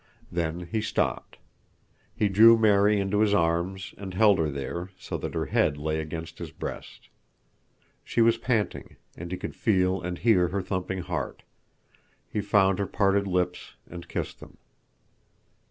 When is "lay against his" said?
5.77-6.49